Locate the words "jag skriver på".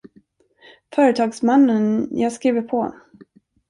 2.11-2.93